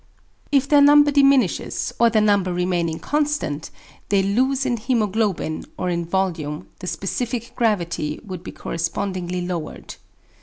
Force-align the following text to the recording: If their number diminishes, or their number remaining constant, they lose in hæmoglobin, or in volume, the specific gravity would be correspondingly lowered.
If 0.51 0.67
their 0.67 0.81
number 0.81 1.11
diminishes, 1.11 1.93
or 1.99 2.09
their 2.09 2.23
number 2.23 2.51
remaining 2.51 2.97
constant, 2.97 3.69
they 4.09 4.23
lose 4.23 4.65
in 4.65 4.77
hæmoglobin, 4.79 5.67
or 5.77 5.91
in 5.91 6.05
volume, 6.05 6.65
the 6.79 6.87
specific 6.87 7.55
gravity 7.55 8.19
would 8.25 8.41
be 8.43 8.51
correspondingly 8.51 9.45
lowered. 9.45 9.93